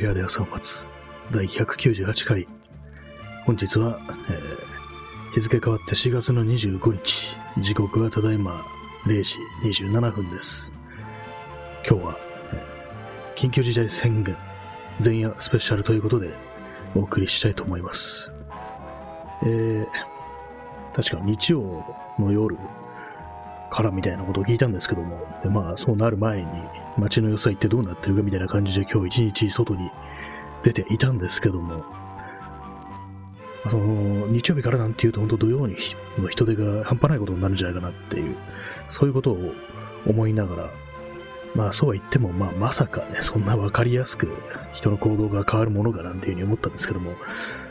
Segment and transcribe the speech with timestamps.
[0.00, 0.94] 部屋で朝を待つ
[1.30, 2.48] 第198回。
[3.44, 7.36] 本日は、えー、日付変わって4月の25日。
[7.58, 8.64] 時刻はただいま
[9.06, 10.72] 0時27分です。
[11.86, 12.18] 今日は、
[12.52, 12.80] えー
[13.36, 14.36] 緊急事態宣言
[15.02, 16.34] 前夜スペシャルということで
[16.94, 18.34] お送りしたいと思います。
[19.42, 19.86] えー、
[20.94, 21.84] 確か日曜
[22.18, 22.58] の夜
[23.70, 26.46] からみたいなことを聞いたんですけども、でまあそうなる前に
[26.98, 29.90] 街の良さ一体どうなってるかみたいな感じで今日一日外に
[30.62, 31.84] 出ていたんですけども、
[33.68, 35.76] その日曜日からなんていうと本当土曜に
[36.18, 38.36] の人手が半端ないことになるんじゃないかなっていう、
[38.88, 39.52] そういうことを
[40.06, 40.70] 思いながら、
[41.54, 44.32] まあそうは言っても、まあまさかね、そんなわかりやすく
[44.72, 47.14] 人の行動が変わるものかなんていうふうに思ったんですけども、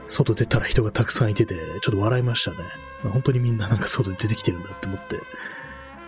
[0.08, 2.58] 外出たら人がたくさんいてて、ちょっと笑いましたね。
[3.04, 5.20] 本当にみんななんか外に出てきてるんだって思って、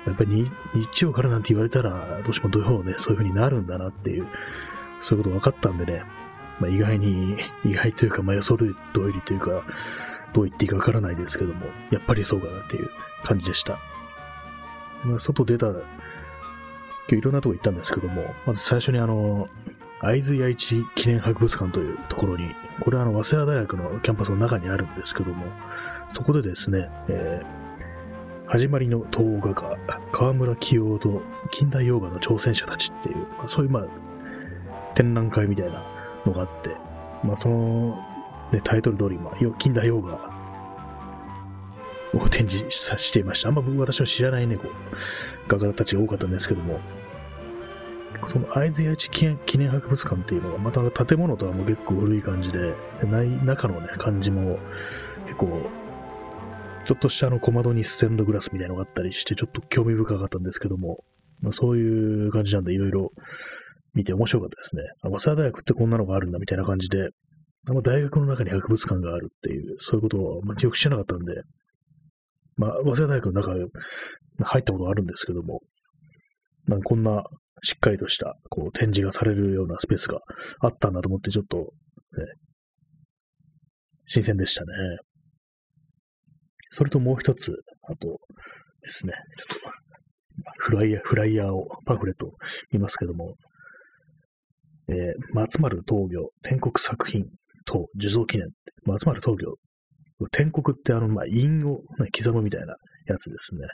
[0.05, 4.27] やっぱり日曜からなんて言われたら、どうしても土曜ね、そういう風になるんだなっていう、
[4.99, 6.03] そういうこと分かったんでね、
[6.59, 9.63] まあ、意外に、意外というか、まあ予想通りというか、
[10.33, 12.89] どう言っていいか分からないですけども、やっぱりそうかなっていう
[13.23, 13.79] 感じでした。
[15.03, 15.81] まあ、外出た、今
[17.09, 19.49] 日いろんなとこ行ったんですけども、まず最初にあの、
[19.99, 25.45] 会津谷市記念博物館というところに、これはあの、早稲田大学のキャンパスの中にあるんですけども、
[26.09, 27.70] そこでですね、えー
[28.51, 29.77] 始まりの東画家、
[30.11, 31.21] 河村清夫と
[31.51, 33.87] 近代洋画の挑戦者たちっていう、まあ、そういうまあ、
[34.93, 35.85] 展覧会みたいな
[36.25, 36.75] のがあって、
[37.23, 37.95] まあその、
[38.51, 40.29] ね、タイトル通り、まあ、近代洋画
[42.13, 43.47] を展示さしていました。
[43.47, 44.71] あんま私の知らないね、こう、
[45.47, 46.81] 画家たちが多かったんですけども、
[48.27, 54.59] その会津谷地記念記念博物館っていうのは、また建物とはもう結構古い感じで、でない中のね、感じも
[55.23, 55.69] 結構
[56.85, 61.03] ちょっとしたあの小窓にステンドグラスみたいなのがあったりして、ちょっと興味深かったんですけども、
[61.41, 63.11] まあ、そういう感じなんでいろいろ
[63.93, 64.83] 見て面白かったですね。
[65.03, 67.09] あ、早稲田大学ってこんなのがあるんだみたいな感じで、
[67.69, 71.41] あの大学の中に博物館があるっていう、そういうことを、まあ、記憶してなかったんで、
[72.57, 73.59] まあ、早稲田大学の中に
[74.43, 75.61] 入ったことがあるんですけども、
[76.67, 77.23] なんかこんな
[77.63, 80.19] しっかりとしたこう展示がされるようなスペースが
[80.59, 81.63] あったんだと思って、ちょっと、ね、
[84.05, 84.67] 新鮮でしたね。
[86.71, 88.19] それともう一つ、あと
[88.81, 92.31] ですね、ちょっと、フライヤー、フライヤーを、パフレットを
[92.71, 93.35] 見ますけども、
[94.87, 94.95] えー、
[95.33, 97.25] 松丸東行、天国作品
[97.65, 98.47] 等受蔵記念。
[98.85, 99.55] 松丸東行。
[100.31, 102.75] 天国ってあの、まあ、印を、ね、刻むみたいな
[103.07, 103.67] やつですね。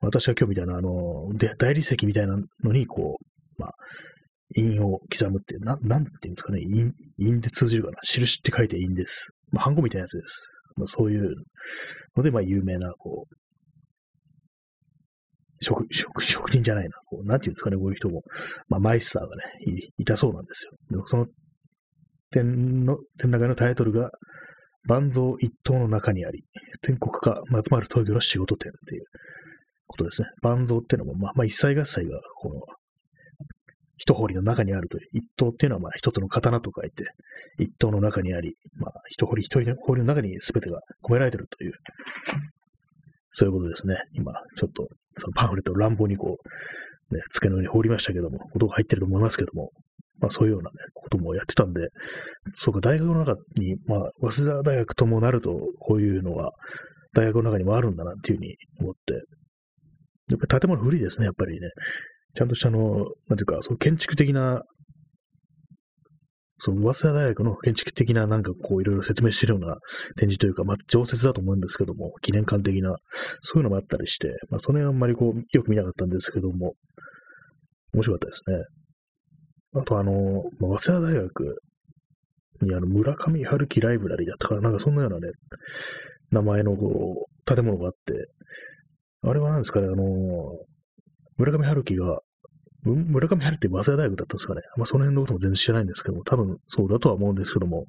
[0.00, 3.72] 私が今日みたいな、あの、で大理石みたいなのに、こう、まあ、
[4.56, 7.96] 印を刻むって、ななんて言うんですかね、印、印で通じるかな。
[8.04, 9.30] 印って書いて印です。
[9.50, 10.48] まあ、ハンコみたいなやつです。
[10.76, 11.34] まあ、そういう
[12.16, 13.34] ので、まあ、有名な、こう、
[15.60, 16.96] 職、職、 職人じゃないな。
[17.06, 18.22] こう、なんていうんですかね、こういう人も。
[18.68, 20.72] まあ、マイスターがね、いいたそうなんですよ。
[20.90, 21.26] でも、その
[22.30, 24.10] 展の、展覧会のタイトルが、
[24.84, 26.42] 万蔵一刀の中にあり、
[26.80, 29.04] 天国か松丸東京の仕事展っていう
[29.86, 30.28] ことですね。
[30.40, 32.60] 万蔵っていうのも、まあ、まあ、一切合切が、この、
[34.00, 35.08] 一彫りの中にあるという。
[35.12, 37.04] 一刀っていうのは、まあ、一つの刀と書いて、
[37.58, 41.72] 一刀の中にあり、まあ、一彫り一彫りの中に全てが込められてるという、
[43.32, 43.96] そういうことですね。
[44.14, 46.38] 今、ちょっと、そのパンフレットを乱暴にこ
[47.10, 49.70] う、ね、付けの上に放りましたけども、ことが入ってると思いますけども、
[50.20, 51.88] まあそういうようなね、こともやってたんで、
[52.54, 56.52] そうか、大学の中に、まあ、早稲田大学ともなると、こういうのが、
[57.12, 59.14] 大学の中にもあるんだなっていうふうに思って、
[60.30, 61.68] やっぱり建物古いですね、やっぱりね。
[62.34, 62.78] ちゃんとしたあの、
[63.28, 64.62] なんていうか、その建築的な、
[66.58, 69.76] その、早稲田大学の建築的ななんかこういろいろ説明してるような
[70.16, 72.96] 展示というか、まあ常設だと思うんですけども、記念館的な、
[73.40, 76.74] そういうのもあったりして、まあその辺あんまりこう、よく見なかったんですけども、
[77.94, 79.80] 面白かったですね。
[79.80, 80.12] あとあの、
[80.60, 81.62] まあ、早稲田大学
[82.62, 85.32] にあの、村上春樹ライブラリーだったから、なんかそんなようなね、
[86.30, 88.26] 名前のこう、建物があって、
[89.22, 90.04] あれは何ですかね、あの、
[91.40, 92.20] 村上春樹が、
[92.84, 94.60] 村上春樹って早稲田大学だったんですかね。
[94.76, 97.86] まあ、その辺のことも全然知らないんですけども、多分そうだとは思うんですけども、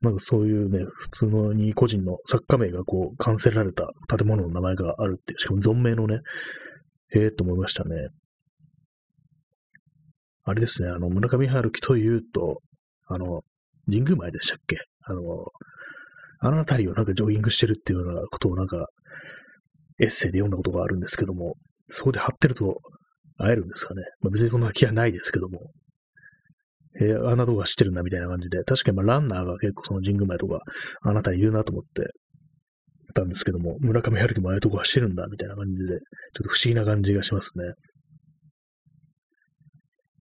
[0.00, 6.20] なんかそういうね、普通のに個人の作家名がこう、完成られた建物の名前があるっていう、しかも存命のね、
[7.14, 8.08] へえと思いましたね。
[10.44, 12.62] あれですね、あの、村上春樹というと、
[13.06, 13.42] あの、
[13.86, 14.76] 神宮前でしたっけ？
[15.04, 15.20] あの、
[16.40, 18.86] あの辺りをなんかジョギングしてるっていうようなことをなんか、
[20.00, 21.54] エッセイで読んだことがあるんですけども、
[21.92, 22.78] そこで貼ってると
[23.38, 24.02] 会えるんですかね。
[24.20, 25.70] まあ、別にそんな気はないですけども。
[27.00, 30.60] えー、あんなとこが知ってるんだみたいな感じで、確かにまあランナーが結構その神宮前とか、
[31.00, 32.12] あなたにいるなと思って
[33.14, 35.98] たんですけども、村上春樹もああいうとこ走るんだみたいな感じで、ちょっ
[36.42, 37.64] と不思議な感じがしますね。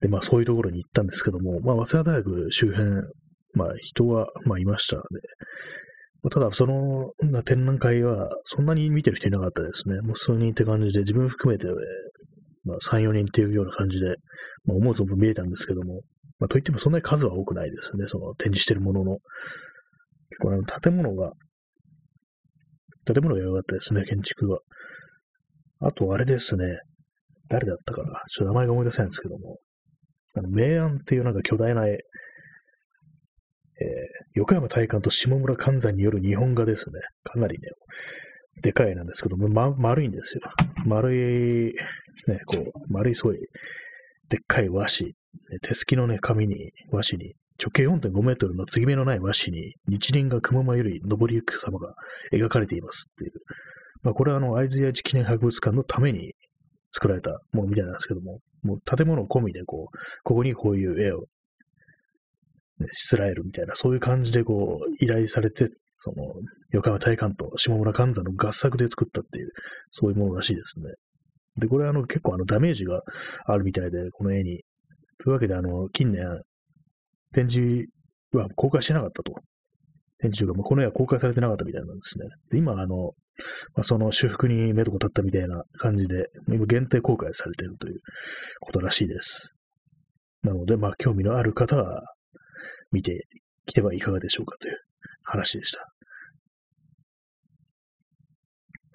[0.01, 2.89] で、まあそういうところに行ったんですけども、まあ早稲田大学周辺、
[3.53, 5.07] まあ人は、まあいましたので、
[6.29, 7.13] ただその、
[7.43, 10.01] 展覧会はそんなに見てる人いなかったですね。
[10.01, 11.65] もう数人って感じで、自分含めて、
[12.63, 14.15] まあ3、4人っていうような感じで、
[14.65, 16.01] まあ思う存分見えたんですけども、
[16.37, 18.05] まあといってもそんなに数は多くないですね。
[18.07, 19.17] その展示してるものの。
[20.29, 21.31] 結構あの建物が、
[23.05, 24.59] 建物が良かったですね、建築が。
[25.79, 26.65] あとあれですね。
[27.49, 29.57] 誰だったかなちょっと名前が思い出せないんですけども。
[30.35, 31.81] あの、明暗っていうなんか巨大な、
[33.81, 33.85] えー、
[34.35, 36.99] 横山大観と下村寛山による日本画ですね。
[37.23, 37.69] かなりね、
[38.61, 40.41] でかいなんですけども、ま、丸いんですよ。
[40.85, 41.73] 丸い、
[42.27, 43.37] ね、こう、丸いすごい、
[44.29, 45.13] でっかい和紙、
[45.61, 51.93] 手すきのね、紙に、和紙に、直径4.5メートルの継ぎ目のない和紙に、日輪が雲間より登りゆく様が
[52.33, 53.31] 描かれていますっていう。
[54.03, 56.33] まあ、これはあの、会津屋地記念博物館のために
[56.91, 61.25] 作られたものみたいなんですけども、もう建物込みでこう、ここにこういう絵を、
[62.91, 66.23] しつらえるみたいな、そういう感じでこう、依頼されて、その、
[66.71, 69.49] 横浜大観と下村寛山の合作で作ったっていう、
[69.91, 70.85] そういうものらしいですね。
[71.57, 73.01] で、これあの、結構あの、ダメージが
[73.45, 74.61] あるみたいで、この絵に。
[75.23, 76.25] というわけであの、近年、
[77.33, 77.85] 展示
[78.33, 79.33] は公開してなかったと。
[80.19, 82.25] 展示が、もうこの絵は公開されてなかったみたいなんですね。
[82.51, 83.13] で、今、あの、
[83.75, 87.99] まあ、その修復に目処立ったみたいな感じで、今限定公開されてるという
[88.59, 89.55] ことらしいです。
[90.43, 92.03] なので、まあ、興味のある方は
[92.91, 93.27] 見て
[93.65, 94.77] きてはいかがでしょうかという
[95.23, 95.87] 話でした。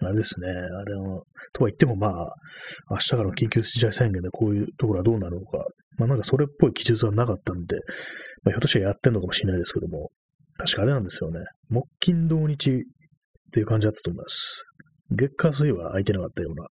[0.07, 1.23] あれですね、あれの、
[1.53, 2.35] とは言ってもまあ、
[2.91, 5.65] 明日からの緊急事態宣言でこういうところはどうなるのか、
[5.97, 7.77] まあなんかそれっぽい記述はなかったんで、
[8.45, 10.11] まあ、ひょっとしたらやってんのかもしれないですけども、
[10.59, 11.41] 確かあれなんですよね。
[11.71, 12.75] 木金土日っ
[13.53, 14.65] ていう感じだったと思います。
[15.11, 16.67] 月火水は空いてなかったような。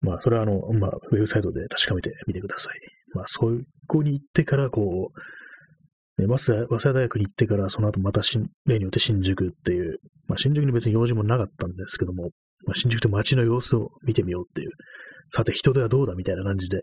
[0.00, 2.78] まあ、それはあの、まあ、ウェブサイトで確かめてみてください。
[3.14, 3.50] まあ、そ
[3.86, 5.20] こに行ってから、こう、
[6.26, 8.20] ね、早稲田大学に行ってから、その後また
[8.66, 12.30] 例によって新宿っていう、まあ、新宿に別に用事もなかったんですけども、
[12.66, 14.70] まあ、新宿って街の様子を見てみようっていう。
[15.30, 16.82] さて、人手はどうだみたいな感じで、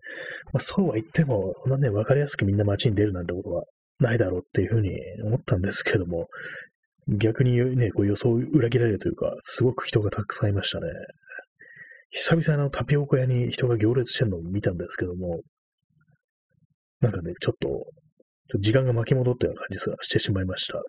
[0.51, 3.63] まあ、そうは言っても、そんなね、わかりやすくみんな街に出るなんてことは
[3.99, 4.89] ないだろうっていうふうに
[5.25, 6.27] 思ったんですけども、
[7.07, 10.87] 逆にね、こう予想を裏切られるというか、すごく人がたくさんいましたね。
[12.11, 15.41] 久々のタピオカ屋に人が行列してるのを見たんですけども、
[17.01, 17.85] なんかね、ちょっと
[18.57, 20.79] 時間が巻き戻ったような感じがしてしまいました。
[20.79, 20.81] あ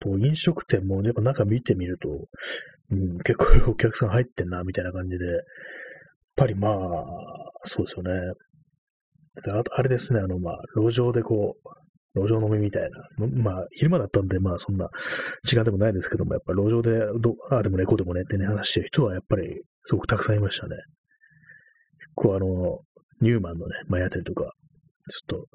[0.00, 2.08] と、飲食店もやっぱ中見てみると、
[2.90, 5.36] うん、結構お客さん入ってんな、みたいな感じで、やっ
[6.36, 6.74] ぱりまあ、
[7.64, 8.32] そうですよね。
[9.50, 13.26] ああれですね、あの、まあ、路上でこう、路上飲みみたいな。
[13.42, 14.88] まあ、昼間だったんで、まあ、そんな
[15.44, 20.76] 時間でもないですけども、やっぱ路上でど、ああでもね、こうでもねってね、話してる人はやっぱりすごくたくさんいましたね。
[21.98, 22.46] 結構あの、
[23.20, 24.52] ニューマンのね、前あたりとか、
[25.08, 25.46] ちょっ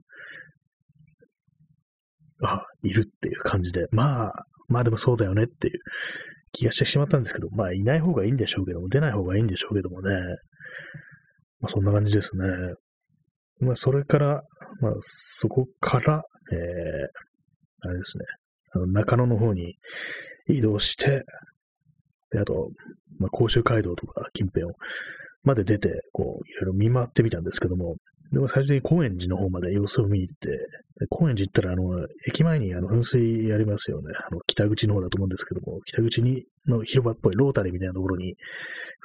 [2.42, 5.80] と、あ、いるっていう感じで、まあ、まあでもそうだよねっていう
[6.54, 10.10] 気がしてしまったんですけど、まあいない方がいいんでしょうけども、出ない方がいいんでしょうけどもね。
[11.60, 12.46] まあそんな感じですね。
[13.60, 14.42] まあそれから、
[14.80, 18.26] まあそこから、えー、あれですね、
[18.74, 19.76] あの中野の方に
[20.48, 21.24] 移動して、
[22.32, 22.70] で、あと、
[23.20, 24.72] まあ、甲州街道とか近辺を、
[25.44, 27.98] まで出て、こう、いろいろ見回ってみたんですけども、
[28.32, 30.48] でも最終的に高円寺の方まで様子を見に行って、
[31.10, 34.14] 高円寺行ったら、あの、駅前にあの噴水ありますよね。
[34.16, 38.36] あの、北口の方だと思うんですけども、北口に、の広場っぽいロータリーみたいなところに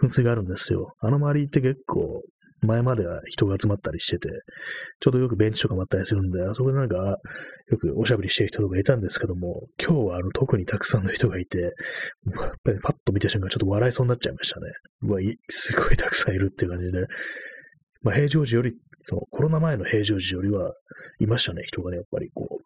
[0.02, 0.95] 噴水があるんですよ。
[1.00, 2.23] あの周りって結構、
[2.62, 4.28] 前までは人が集まったりしてて、
[5.00, 11.73] ちょうどよくベンチとかもあったりするんで、あそこでなんか、よくおしゃべりしてる人とかいたんですけども、今日はあの特にたくさんの人がいて、やっ
[12.64, 14.66] ぱりパッと見た瞬間ちょっと笑いそうになっちゃいましたね。
[15.02, 17.06] うわ、すごいたくさんいるっていう感じで、
[18.02, 18.75] まあ平常時より、
[19.09, 20.73] そのコロナ前の平常時よりは
[21.21, 22.59] いましたね、人がね、やっぱりこ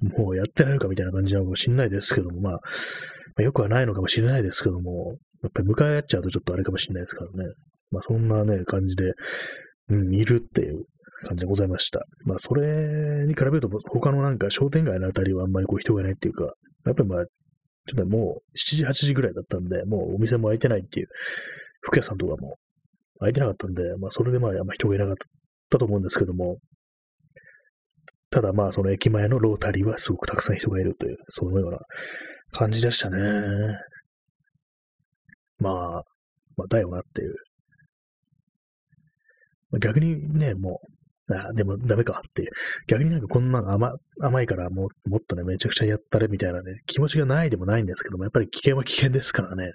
[0.00, 2.60] う、もうやってないのかみたいな感じなのかもしれないですけども、まあ、ま
[3.38, 7.52] あ、よくはないのかもしれないですけども、やっぱり向かい合っちゃうとちょっとあれかもしれないですからね。
[7.90, 9.12] まあそんなね、感じで、
[9.88, 10.84] うん、見るっていう
[11.26, 12.04] 感じでございました。
[12.24, 16.44] まあそれに比べると他のなんか商店街のあたりはあんまりこう人がいないっていうか、
[16.86, 21.08] やっぱりまあ、ちょっともう7時、8時ぐらいだったんで、もうお店も開いてないっていう、
[21.80, 22.56] 服屋さんとかも
[23.18, 25.14] 空いてなかったんで、まあそれでまああんま人がいなかっ
[25.70, 26.58] たと思うんですけども、
[28.30, 31.78] ただまあその駅前のロータリーはすごくたくさん人がいるという、そのような
[32.52, 33.18] 感じでしたね。
[35.58, 36.02] まあ、
[36.56, 37.34] まあだよなっていう
[39.80, 40.93] 逆にね、もう、
[41.30, 42.50] あでもダメかっていう。
[42.86, 49.72] 逆になんかこんなの甘甘いからももっとね、めちゃくちゃやったれみたいなね、気持ちがないでもないんですけども、やっぱり危険は危険ですからね、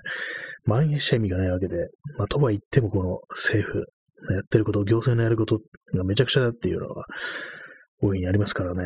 [0.66, 1.76] 蔓延しちゃ意味がないわけで、
[2.18, 3.86] まあ、とは言ってもこの政府
[4.30, 5.60] の、やってること、行政のやること
[5.96, 7.06] がめちゃくちゃだっていうのは、
[8.02, 8.84] 大いにありますからね、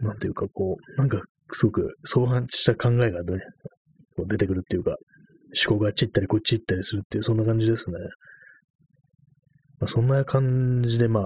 [0.00, 3.38] なんていうかこう、なんかすごく相反した考えがね、
[4.16, 4.96] こう出てくるっていうか、
[5.66, 7.96] 思考があっち行ったりこっち行ったりするっていう、そんな感じですね。
[9.80, 11.24] まあ、そんな感じで、まあ、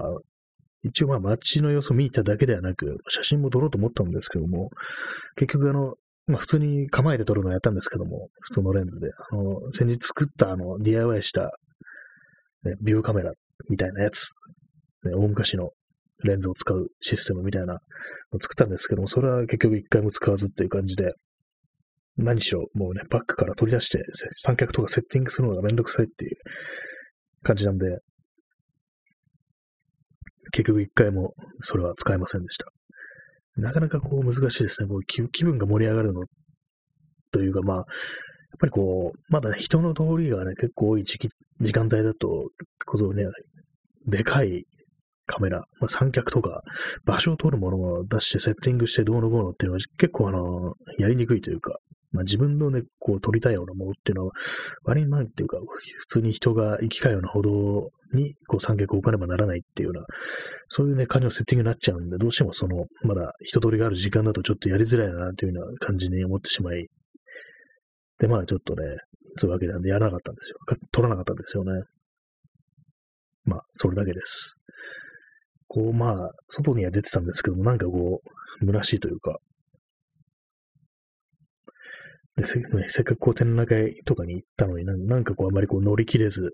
[0.83, 4.69] 一応まあ街の様子を見ただけではなく、写真も撮ろうと思ったんですけども、
[5.35, 5.95] 結局あの、
[6.27, 9.09] まあ普通に構えて撮るのをやったんですけども、普通のレンズで。
[9.31, 11.51] あの、先日作ったあの、DIY した、
[12.63, 13.33] ね、ビューカメラ
[13.69, 14.33] みたいなやつ、
[15.03, 15.71] ね、大昔の
[16.23, 17.79] レンズを使うシステムみたいなのを
[18.39, 21.13] 作ったんですけども、それは結局一回も使わずっていう感じで、
[22.17, 23.99] 何しろもうね、バックから取り出して
[24.35, 26.37] 三脚とかセッティングするのがめんどくさいっていう
[27.43, 27.85] 感じなんで、
[30.51, 32.65] 結局一回もそれは使えませんでした。
[33.57, 34.87] なかなかこう難しいですね。
[34.87, 36.23] こう気分が盛り上がるの
[37.31, 37.85] というか、まあ、やっ
[38.59, 41.29] ぱりこう、まだ、ね、人の通りがね、結構多い時期、
[41.61, 42.49] 時間帯だと、
[42.85, 43.23] こそね、
[44.07, 44.65] でかい
[45.25, 46.61] カメラ、まあ、三脚とか、
[47.05, 51.77] 場所を取るものを出してセッティングしてどうのこうのっていうのは結構あの、やりにくいというか、
[52.11, 54.31] まあ、自分のね、こう撮りたいようなものっていうのは、
[54.83, 60.05] 割になんていうか、普通に人が行き交うような歩道に、こう三脚を置かねばならないっていうような、
[60.67, 66.87] そういうね、感じのセッティングになっちゃうんで、どうしてもその、まだ人通りがある時間だとちょっとやりづらいなというような感じに思ってしまい、
[68.19, 68.83] で、まあちょっとね、
[69.37, 70.57] そういうわけなんでやらなかったんですよ。
[70.91, 71.83] 撮らなかったんですよね。
[73.45, 74.57] まあ、それだけです。
[75.67, 78.21] こう、まあ、外には出てたんですけども、なんかこ
[78.61, 79.37] う、虚しいというか、
[82.45, 86.51] せっかくこう展覧会とかに行ったのになんかこうあまりこう乗り切れず、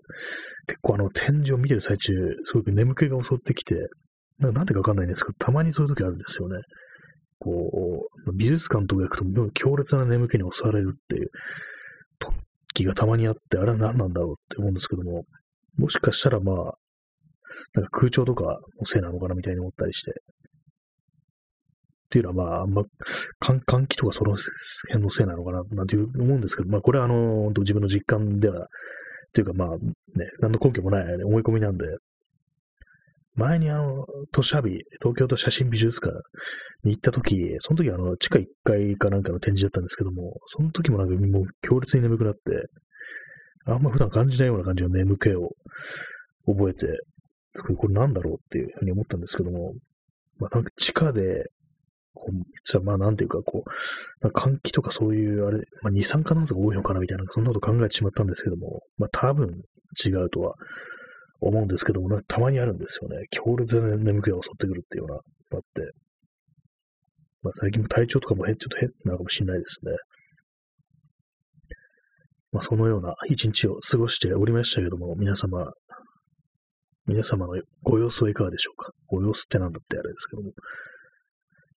[0.66, 2.12] 結構あの展示を見てる最中、
[2.44, 3.76] すごく眠気が襲ってきて、
[4.38, 6.56] なんなんでかわかんないんですけど、たまにそういう時あるんですよね。
[7.38, 11.30] こう、美術館とか行くと強烈な眠気に襲われるっていう
[12.74, 15.24] 時がたまにあって、あれは何なんだろうって思うんですけども、
[15.78, 16.56] もしかしたらまあ、
[17.74, 18.44] なんか空調とか
[18.78, 20.12] のせいなのかなみたいに思ったりして、
[22.16, 22.82] っていうのは、まあ、あんま、
[23.42, 24.34] 換気とかその
[24.88, 28.68] 辺のせいなのかな、なんていう思うんですけど、まあ、これはあの、自分の実感では、
[29.34, 29.76] というかまあ、ね、
[30.40, 31.84] 何の根拠もない、ね、思い込みなんで、
[33.34, 36.14] 前にあの、都市ハビ、東京都写真美術館
[36.84, 42.40] に行った時、その時あの、地下1階かなんかの展示だったんですけども、その時もなんかもう強烈に眠くなって、
[43.66, 45.50] あんま普段感じないような感じの眠気を
[46.46, 46.86] 覚えて、
[47.76, 49.74] これなんだろうっていうふうに思ったんですけども、
[50.38, 51.50] まあなんか地下で
[52.18, 53.62] こう、じゃまあなんていうか、こ
[54.22, 59.54] う、換気とかそういう、あれ、まあ二酸化炭素が多いのかなみたいな、そんなこと考えてしまったんですけども、まあ多分
[60.04, 60.54] 違うとは
[61.40, 63.26] 思うんですけども、たまにあるんですよね。
[63.30, 65.16] 強烈な眠気が襲ってくるっていうような、
[65.50, 65.92] だって。
[67.42, 69.92] まあ最近も体調とかもちょっと変なのかもしれないですね。
[72.50, 75.70] まあそのような一日を過ごしておりましたけども、皆様、
[77.06, 78.90] 皆様のご様子はいかがでしょうか？
[79.06, 80.50] ご様子ってなんだってあれですけども。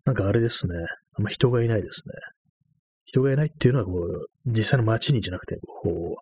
[0.07, 0.73] なんかあれですね。
[1.17, 2.13] あんま人がいないですね。
[3.03, 6.15] 人がいないっていうのは、こう、実際の街にじゃなくて、こ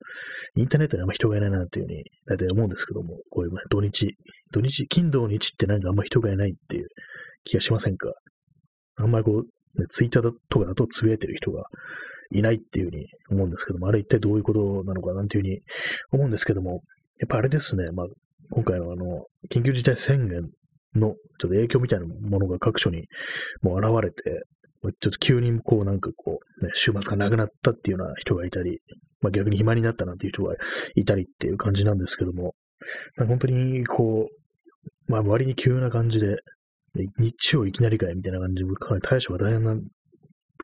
[0.55, 4.17] う、インターネットにあんま人がいないなっていうふうに、大体思うんですけども、こういう、土日、
[4.51, 6.87] 土日、金土日ってなんかあんま人がいないっていう
[7.43, 8.11] 気がしませんか？
[8.97, 11.65] あんまりこう、ね、ツイッターとかだとつぶやいてる人が
[12.31, 15.61] いないっていうふうに思うんですけども、あれ一体どういうことなのかなんていうふうに
[16.11, 16.81] 思うんですけども、
[17.19, 18.07] やっぱあれですね、まあ、
[18.51, 20.41] 今回のあの、緊急事態宣言
[20.95, 23.07] のちょっと影響みたいなものが各所に
[23.61, 24.43] もう現れて、
[24.83, 28.79] ちょっと急にこうなんかこう、ね、週末がなくなったっていうような人がいたり、
[29.21, 30.55] まあ逆に暇になったなんていう人が
[30.95, 32.53] いたりっていう感じなんですけども、
[33.27, 34.27] 本当にこ
[35.07, 36.37] う、まあ割に急な感じで、
[37.17, 39.75] 日曜いきなりかいみたいな感じで、かなり対処が大変な、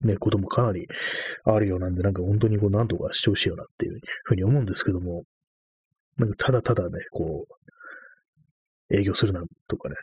[0.04, 0.88] ね、こともかなり
[1.44, 5.24] あるようなんで、なんか本当にこう、なんとかしてほしいよなっていうふうに思うんですけども、
[6.18, 7.46] なんかただただね、こ
[8.90, 9.96] う、営業するなとかね、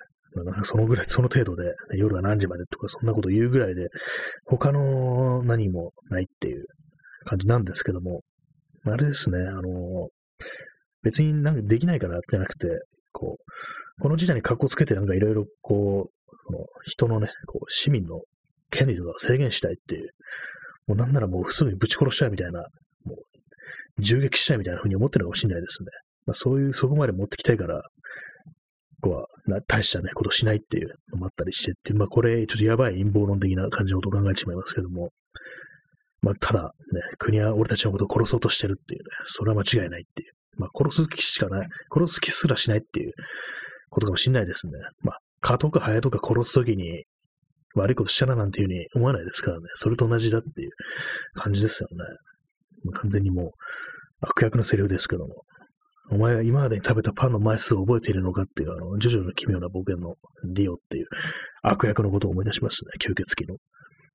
[0.65, 3.89] そのぐらい、その程度で、夜は何時までとか、そんなこと言うぐらいで、
[4.45, 6.67] 他の何もないっていう
[7.25, 8.23] 感じなんですけども、
[8.87, 10.09] あれですね、あの、
[11.03, 12.67] 別になんかできないからじゃなくて、
[13.13, 18.21] こう、この時代に格好つけてなんかいろいろこう、その人のね、こう市民の
[18.71, 20.11] 権利とかを制限したいっていう、
[20.87, 22.61] もうなんならもうすぐにぶち殺したいみたいな、
[23.05, 25.89] もう銃撃したいみたいな風に思ってるかもしれないですね。
[26.27, 27.83] まあ、そういう、そこまで持ってきたいから、
[29.01, 29.27] こは、
[29.67, 35.11] 大したね、ことしないっていうのもあったりしてっていう、まあこれ、ちょっとやばい陰謀論的な感じのことを考えてしまいますけども、
[36.23, 40.33] まあただ、ね、国は俺たちのことを殺そうとしてるっていうね、それは間違いないっていう。
[40.57, 43.13] まあ殺す気しかない、殺す気すらしないっていう
[43.91, 44.73] ことかもしれないですね。
[45.03, 47.05] まあ、蚊とかハエとか殺すときに
[47.75, 49.65] 悪いことしたらなんていうふうに思わないですからね。
[49.75, 50.71] それと同じだっていう
[51.35, 51.97] 感じですよね。
[52.85, 53.51] まあ、完全にもう
[54.21, 55.45] 悪役のセリフですけども。
[56.11, 60.15] お前は今までに食べたパンの枚数を覚えているのかっていう、あの、ジョジョの奇妙な冒険の
[60.55, 61.07] ディオっていう
[61.63, 63.59] 悪役のことを思い出しますね、吸血鬼の。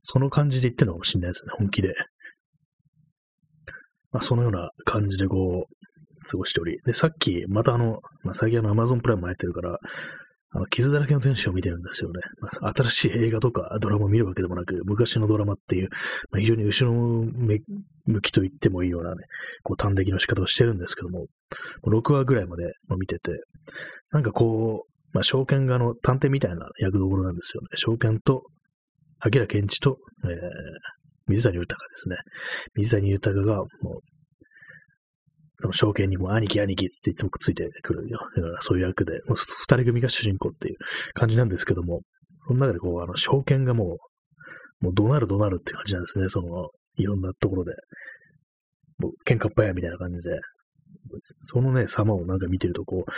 [0.01, 1.93] その感じで言ってるのかもしれないですね、本気で。
[4.11, 6.77] まあ、そのような感じでこう、過ごしており。
[6.85, 9.77] で、さっき、またあの、まあ、最近あの、アマゾンプライムもやってるから、
[10.55, 12.21] あの、傷だらけの天使を見てるんですよね。
[12.39, 15.89] まあ、新しい映画とかドラマを見るわけでもなく、昔のドラマっていう、
[16.31, 19.23] まあ、非常に後ろ向きと言ってもいいようなね、
[19.63, 21.25] こう端的の仕方をしてるんですけども、
[21.85, 22.63] 6話ぐらいまで
[22.97, 23.31] 見てて、
[24.11, 27.67] なんかこう、まあ、証券がの探偵みたいな役どころなんですよね。
[27.75, 28.43] 証券と、
[29.23, 30.31] 明健一と、えー、
[31.27, 32.17] 水谷豊ですね。
[32.75, 33.99] 水谷豊が、もう、
[35.57, 38.19] その証券にも兄貴兄貴っていつもくっついてくるよ。
[38.61, 40.75] そういう役で、もう二人組が主人公っていう
[41.13, 42.01] 感じなんですけども、
[42.41, 43.97] その中でこう、あの、証券がも
[44.81, 46.27] う、もう怒鳴る怒鳴るって感じなんですね。
[46.27, 47.73] その、いろんなところで。
[48.99, 50.39] もう喧嘩っ早いみたいな感じで。
[51.39, 53.11] そのね、様をなんか見てると、こう、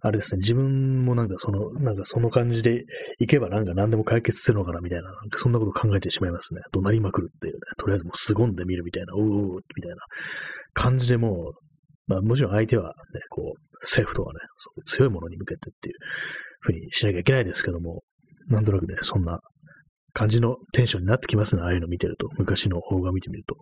[0.00, 2.84] あれですね、自分もなんかその、なんかその感じで
[3.18, 6.60] いけばなんか何でも解決するのかなみたいな、なんかそんなことを考えてしまいますね。
[6.72, 9.96] 怒鳴りまくるっていうね、とりあえずもう凄んでみるみたいな、おうおうみたいな
[10.74, 11.65] 感じでもう、
[12.06, 15.94] まあもちろん相手はね、こう、政府とかね、そう強いものに向けてっていう
[16.60, 18.02] ふうにしなきゃいけないですけども、
[18.48, 19.40] なんとなくね、そんな
[20.12, 22.28] 感じのテンションになってきますね、ああいうの見てると。
[22.38, 23.56] 昔の方が見てみると。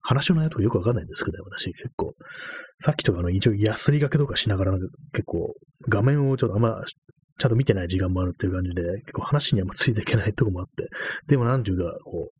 [0.00, 2.14] 話の内容とかよくわかんないんですけどね、私結構。
[2.78, 4.72] さっきとかの一応ヤスリがけとかしながら
[5.12, 5.54] 結構
[5.88, 6.80] 画面をちょっとあんま
[7.38, 10.88] ちゃんと見てない時間もあるっていう感じで、結構話にあんまついていけないとこもあって、
[11.26, 12.38] でもなんていうか、こう、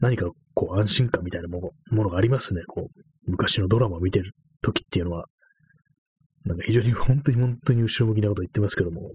[0.00, 1.60] 何かこう安心感みたいなも
[1.90, 2.62] のものがありますね。
[2.66, 5.26] こう、昔のドラマを見てる時っていうのは。
[6.44, 9.12] なんか非常に 本当に本当に後ろ向きなこと言ってますけども、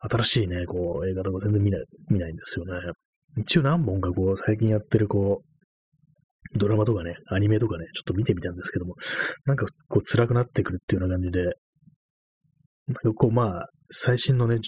[0.00, 2.72] 新しいね、こう、映画とか全然見ない、見ないんですよね。
[3.36, 8.94] 一応何本かこう、最近やってるこう、ドラマとかね、アニメとかね、ちょっと見てみたんですけども、
[9.44, 14.60] なんかこう辛くなってくるっていうような感じで、なんかこうまあ、最新のね、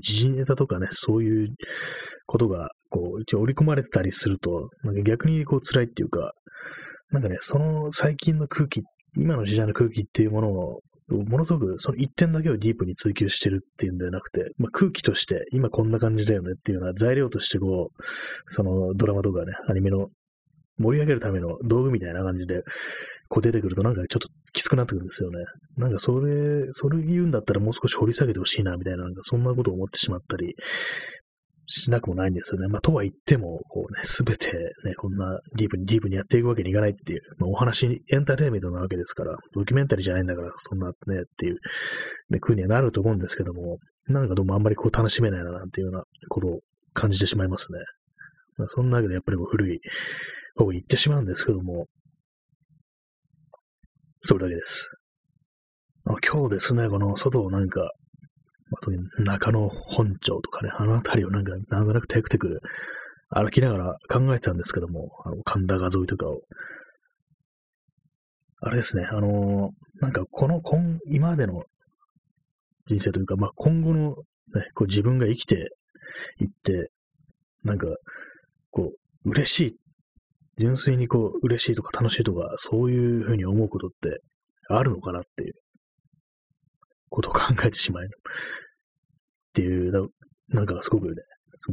[0.00, 1.48] 時事ネタとかね、そういう
[2.26, 6.32] ことが、こう、一応織り込まれてたりすると、なんか逆にこう辛いっていうか、
[7.10, 8.82] なんかね、その最近の空気、
[9.16, 18.02] 今の時代の空気っていうものを、ものすごくその一点だけをディープに追求してるっていうんではなくて、まあ、空気として今こんな感じだよねっていうような材料としてこう、
[18.46, 20.08] そのドラマとかね、アニメの
[20.78, 22.62] 盛り上げるための道具みたいな感じで、
[23.28, 25.44] こう出てくるとなんかちょっときつくなってくるんですよね。
[25.76, 30.54] なんかそれ、それ言うんだったらもう少し掘り下げてほしいなみたいな、なんかそんなことを思ってしまったり
[31.66, 32.68] しなくもないんですよね。
[32.68, 34.52] まあ、とは言っても、こうね、すべて
[34.84, 41.58] ね、こんなディープにディープにやっていくわけにいかないっていう、まあ、お話、エンターテイメントなわけですから、ドキュメンタリーじゃないんだから、そんなね、っていう、
[42.30, 46.60] ね、空にはなると思うんですけども、なんかどうもあんまりこう楽しめないな、なんていうようなことを
[46.92, 47.78] 感じてしまいますね。
[48.56, 49.80] まあ、そんなわけでやっぱりこう古い
[50.56, 51.86] 方に行ってしまうんですけども、
[54.22, 54.90] それだけです。
[56.04, 57.90] 今日ですね、この外をなんか、
[58.76, 58.90] あと
[59.22, 62.60] 中野本町とかね、あの辺りをなんか、なんとなくテクテク
[63.30, 66.40] 歩きながら考えてたんですけども、あの、神田川沿いとかを。
[68.60, 71.64] あれですね、あのー、なんかこの今、今までの
[72.86, 74.14] 人生というか、まあ、今後の、ね、
[74.74, 75.54] こう自分が生きて
[76.40, 76.90] いって、
[77.62, 77.86] なんか、
[78.70, 78.92] こ
[79.24, 79.76] う、嬉しい、
[80.58, 84.20] 純粋にこう、嬉しいとか楽しいとか、そういうふうに思うことって
[84.68, 85.54] あるのかなっていう
[87.08, 88.08] ことを考えてしまう。
[89.54, 89.92] っていう、
[90.48, 91.14] なんかすごくね、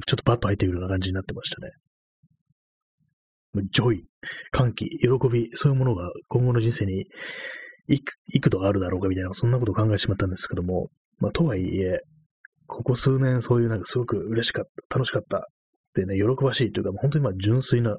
[0.05, 1.71] ちょっとパッと入ってくるような感じになってましたね。
[3.71, 4.05] joy、
[4.51, 7.05] 歓喜、喜び、そういうものが今後の人生に
[7.87, 11.99] 幾度あるだろうかみたいな、そんなことを考えてしまったんですけども、まあ、とはいえ、
[12.67, 15.41] ここ数年そういうなんかすごく嬉しかった、楽しかったっ
[15.93, 17.97] てね、喜ばしいというか、本当にまあ純粋な、ね、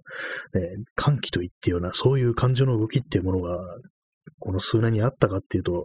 [0.95, 3.59] 歓喜と言ってような、そういう感情の動きっていうものが、
[4.38, 5.85] この数年にあったかっていうと、やっ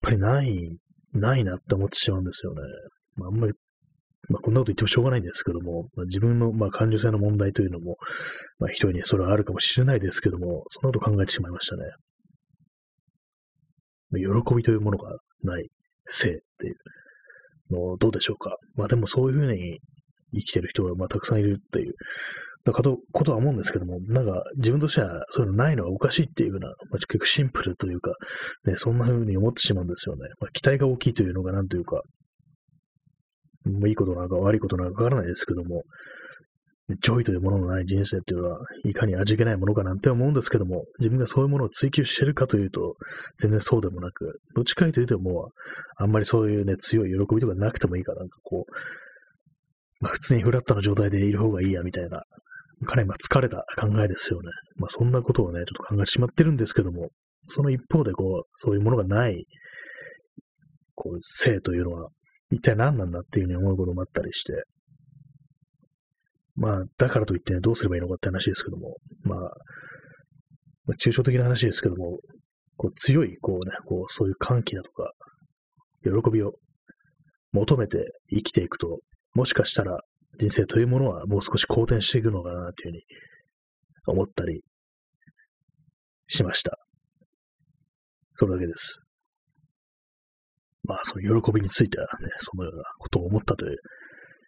[0.00, 0.76] ぱりない、
[1.12, 2.62] ないなって思ってしまうんですよね。
[3.20, 3.52] まあ、あんまり、
[4.28, 7.96] まあ、こんなこと言ってもしょうがないんですけども、まあ、自分の、まあ、感受性の問題というのも、
[8.58, 11.82] まあ、一人にそれはあるかもしれないですけども、そんなこと考えてしまいましたね。
[14.12, 15.68] 喜びというものがない
[16.06, 16.76] 生っていう
[17.70, 18.56] のどうでしょうか。
[18.74, 19.78] まあでもそういうふうに
[20.34, 21.94] 生きてる人がまあたくさんいるっていう
[22.72, 28.12] かとことは思うんですけども、なんか自分としてはそういうのないのはおかしいっていうふうな、まあ、結構シンプルというか、
[28.64, 30.28] ね、そんなふうに思ってしまうんですよね。
[30.40, 32.02] まあ、期待が大きいというのがなんというか、
[33.64, 35.82] もういいことなのか悪いことなのかわからないですけども、
[37.02, 42.96] joy というもののない人生っていうのは、いかに味気ないものかなんて思うんですけども、自分がそういうものを追求してるかというと、
[43.38, 48.72] 全然そうでもなく、どっちかというともう、あんまりそういうね、強い喜びとかなくてもいいかなんかこう、
[50.00, 52.24] まあ普通にフラットな状態でいる方がいいや、みたいな、
[52.86, 54.48] かなりま疲れた考えですよね。
[54.76, 57.10] まあそんなことをね、ちょっと考えてしまってるんですけども、
[57.48, 59.44] その一方で、こう、そういうものがない、
[60.94, 62.08] こう、性というのは、
[62.50, 64.64] 一体何なんだっていうふうに思うこともあったりして、
[66.56, 69.44] まあ、だからといってね、どうすればいいのかって話ですけども、まあ、ま
[70.88, 72.18] あ、抽象的な話ですけども、
[72.76, 75.12] こう強い、こうね、こう、そういう歓喜だとか、
[76.02, 76.54] 喜びを
[77.52, 77.98] 求めて
[78.30, 79.00] 生きていくと、
[79.34, 80.00] もしかしたら
[80.38, 83.02] 人生というものはもう少し好転していくのかなというふうに
[84.06, 84.62] 思ったり
[86.26, 86.78] しました。
[88.34, 89.02] それだけです。
[90.84, 93.76] まあ、その喜びについてはね、そのようなことを思ったという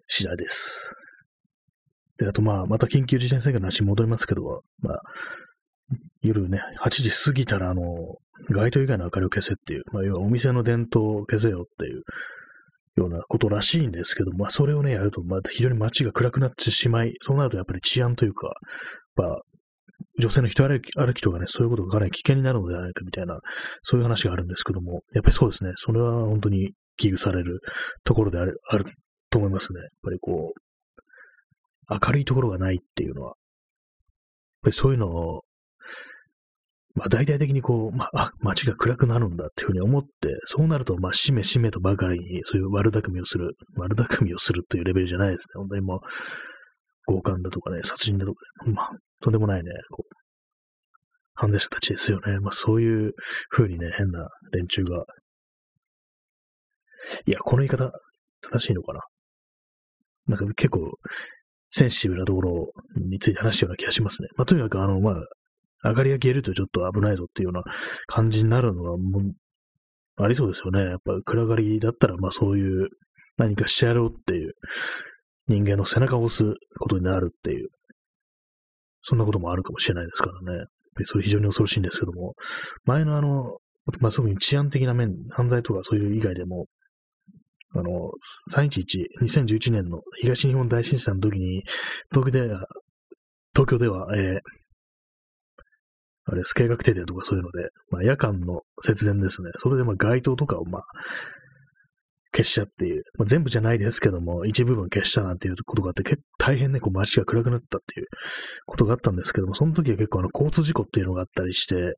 [0.08, 0.94] 次第です。
[2.18, 5.00] で、あとまあ、また緊急事態宣言の話に戻りますけど、まあ、
[6.22, 7.82] 夜ね、8時過ぎたら、あの、
[8.50, 12.02] 街灯以外の明かりを消せっていう、まあ、要はお店の伝統を消せよっていう
[12.96, 18.54] ようなことらしいんですけど、まあ、それをね、やると、また非常に街が暗くなってしまい、そうなるとやっぱり治安というか、
[19.16, 19.40] まあ、
[20.22, 23.38] 女性の人歩き歩きとかね、そういうことがかなり危険になるのではないかみたいな、
[23.82, 27.60] そういう話があるんですけども、やっぱりそうですね、それは本当に危惧される
[28.04, 28.84] ところである、ある
[29.30, 29.80] と思いますね。
[29.80, 33.36] やっぱりこう、明るいところがないっていうのは、やっ
[34.62, 35.42] ぱりそういうのを
[36.94, 40.08] まあ大々的にこう、まあ、あ、街が暗くなるんだっていうふうに思って、
[40.44, 45.60] そうなると、まあ、しめしめとばかりに、そういう悪巧みをする、悪巧みをするっていうレベルじゃないですね。
[45.60, 46.00] 本当にもう、
[47.06, 48.90] 強姦だとかね、殺人だとかね、まあ、
[49.22, 50.16] とんでもないね、こう、
[51.34, 52.38] 犯罪者たちですよね。
[52.40, 53.12] まあそういう
[53.48, 55.04] 風にね、変な連中が。
[57.26, 57.90] いや、この言い方、
[58.42, 59.00] 正しいのかな？
[60.26, 60.92] なんか結構、
[61.68, 64.28] センシティブなところについて話したような気がしますね。
[64.36, 67.62] まあとにかくあの、まあ、明かりが消えるとちょっと危ないぞっていうような
[68.06, 70.80] 感じになるのが、もう、ありそうですよね。
[70.80, 72.88] やっぱ暗がりだったら、まあそういう
[73.38, 74.52] 何かしてやろうっていう
[75.48, 77.70] 人間の背中を押すことになるっていう、
[79.02, 80.64] そんなこともあるかもしれないですからね。
[81.04, 82.34] それ非常に恐ろしいんですけども、
[82.84, 83.58] 前のあの、
[84.00, 86.66] まあ、特に治安的な面、犯罪とかそういう以外でも、
[87.74, 88.10] あの、
[88.54, 91.62] 311、2011年の東日本大震災の時に、
[92.10, 92.66] 東京では、
[93.54, 94.40] 東京では、えー、
[96.24, 99.50] あれ、計画停電とかそういうので、まあ、夜間の節電ですね。
[99.56, 100.82] それでまあ街灯とかをまあ、
[102.34, 108.06] 消したっていう、まあ、全部じゃないですけども、一部分消したなんていうことがあって、結構大変ね、こう街が暗くなったっていう
[108.66, 111.96] ことがあったんですけども、その時は結構あの交通事故っていうのがあったりして、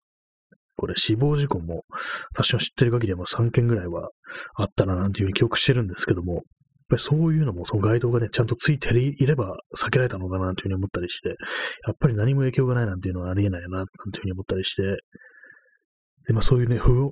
[0.77, 1.85] これ死亡事故も、
[2.33, 4.11] 私の知ってる限りはも3件ぐらいは
[4.57, 6.43] あったななんていうふうに記憶してるんですけども、やっ
[6.91, 11.35] ぱりそういうのも、そのガイドがね、ちゃんとついていれば避けられたのかなというふうに思ったりして、や
[11.93, 14.83] っぱり何も影響がないなんていうのはありえないな、なんていうふうに思ったりして、
[16.27, 17.11] で、まあそういうね、不、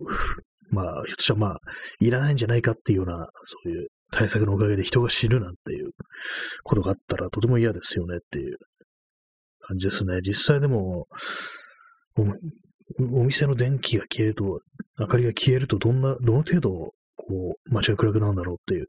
[0.73, 1.61] まあ、ひょっとしたらまあ、
[2.01, 5.91] いらないんじゃないかっていうような、そういう対策のおかげで人が死ぬなんていう
[6.65, 8.57] ことがあったらとても嫌ですよねっていう
[9.61, 10.21] 感じですね。
[10.23, 11.07] 実際でも、
[12.99, 14.61] お店の電気が消えると、
[14.99, 16.71] 明かりが消えるとどんな、どの程度、
[17.17, 18.87] こう、街が暗くなるんだろうっていう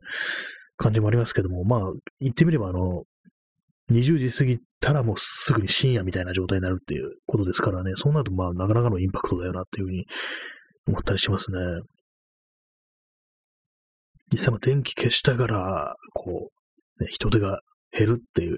[0.77, 1.79] 感じもありますけども、まあ、
[2.19, 3.03] 言ってみれば、あの、
[3.91, 10.05] 20時過ぎたらもうすぐに深夜みたいな状態になるっていうことですからね、そうなるとまあ、なかなかのインパクトだよなっていうふうに
[10.87, 11.57] 思ったりしますね。
[14.31, 16.49] 実際も電気消したから、こ
[16.99, 17.59] う、ね、人手が
[17.91, 18.57] 減るっていう、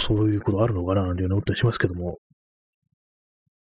[0.00, 2.18] そういうことあるのかななんていうの思ったりしますけども、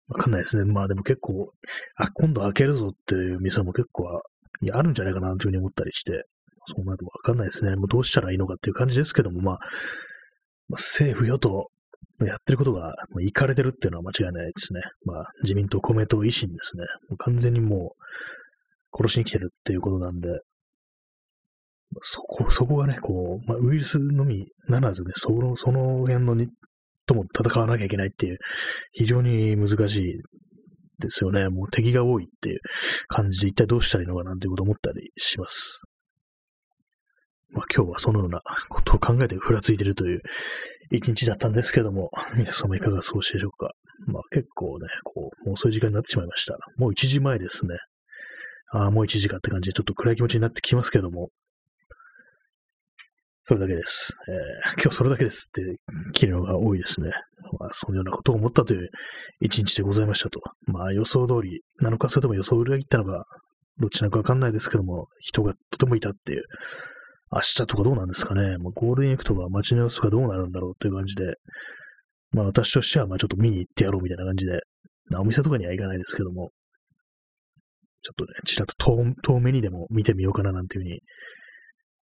[0.07, 0.71] わかんないですね。
[0.71, 1.51] まあでも結構、
[1.97, 4.21] あ、今度開けるぞっていう店も結構
[4.61, 6.25] いやあるんじゃないかなというふうに思ったりして、
[6.67, 7.75] そうなるとわかんないですね。
[7.75, 9.55] もうどうしたらいいのかっていう感じですけども、まあ、
[10.67, 11.69] まあ、政府与党
[12.25, 14.81] やってることが、もういかれてるっていうのは間違いないですね。
[15.05, 16.83] まあ、自民党、公明党、維新ですね。
[17.09, 20.29] もう完全にもう、殺しに来てるっていうことなんで、
[22.01, 26.47] そこ、そこがね、こう、まあ、ウイルスのみならずね、その、その辺のに、
[27.05, 28.37] とも戦わなきゃいけないっていう、
[28.91, 30.21] 非常に難しい
[30.99, 31.49] ですよね。
[31.49, 32.59] もう敵が多いっていう
[33.07, 35.81] 感じで一体どうしたらいいのかなんていうことを思ったりします。
[37.55, 40.21] まあ、今日はそのようなことを考えてふらついているという
[40.91, 43.71] 一日だったんですけども、皆様いかが過ごしでしょうか。
[44.07, 46.57] まあ結構ね、こう、もう遅い時間になってしまいました。
[46.77, 47.75] もう1時前ですね。
[48.71, 51.29] ああ、もう1時かって感じでちょっと暗い気持ちになってきますけども、
[53.41, 54.17] それだけです。
[54.27, 55.77] えー、今日それだけですって
[56.13, 57.11] 切るのが多いですね。
[57.59, 58.89] まあ、そのようなことを思ったという
[59.39, 60.41] 一日でございましたと。
[60.65, 63.25] まあ、予想通りなのか、それとも予想を裏切ったのか、
[63.77, 66.43] どっちなのかわかんないですけども、人がとてもいたっていう
[67.35, 68.57] 明日とかどうなんですかね。
[68.57, 71.35] もうゴールデンウィークとか街の様子がどうなるんだろうっていう感じで、
[72.31, 74.61] まあ私としてはまあちょっと見に行ってやろうみたいな感じで、
[75.09, 76.51] まあお店とかには行かないですけども、
[78.03, 78.75] ちょっとね、ちらっと
[79.21, 80.99] 遠目にでも見てみようかななんていうふうに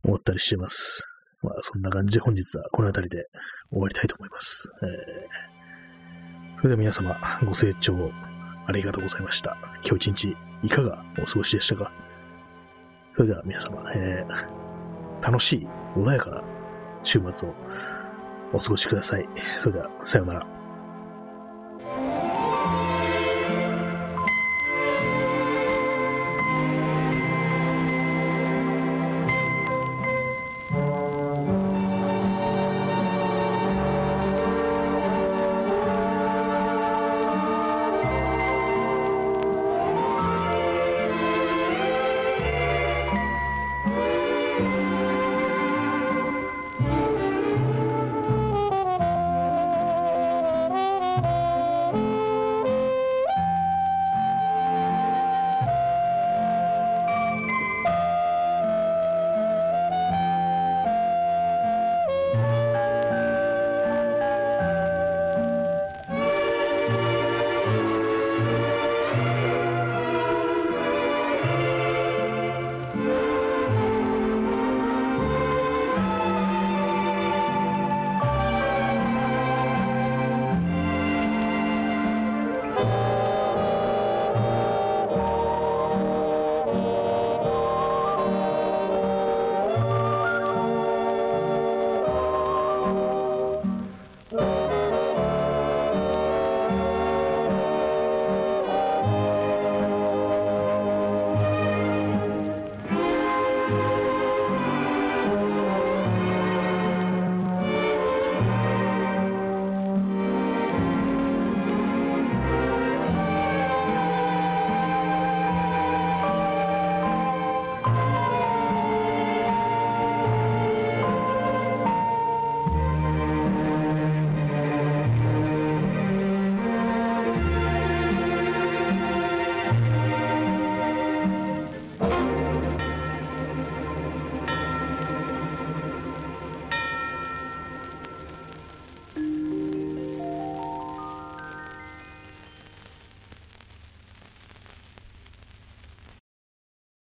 [0.04, 1.08] 思ったりしてます。
[1.41, 3.24] まあそんな感じで本日はこの辺りで
[3.70, 4.70] 終わりたいと思います。
[4.84, 7.15] えー、それでは皆様
[7.46, 8.12] ご清聴
[8.67, 9.56] ありがとうございました。
[9.86, 11.89] 今日一日いかがお過ごしでしたか
[13.13, 14.70] それでは皆様、えー、
[15.21, 16.43] 楽しい、穏やかな
[17.03, 17.53] 週末を
[18.53, 19.27] お過ごしください。
[19.57, 20.61] それでは、さようなら。